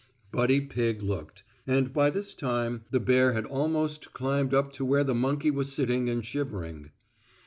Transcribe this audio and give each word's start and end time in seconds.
Buddy 0.31 0.61
Pigg 0.61 1.03
looked, 1.03 1.43
and 1.67 1.93
by 1.93 2.09
this 2.09 2.33
time 2.33 2.85
the 2.89 2.99
bear 2.99 3.33
had 3.33 3.45
almost 3.45 4.13
climbed 4.13 4.51
up 4.51 4.73
to 4.73 4.83
where 4.83 5.03
the 5.03 5.13
monkey 5.13 5.51
was 5.51 5.71
sitting 5.71 6.09
and 6.09 6.25
shivering. 6.25 6.89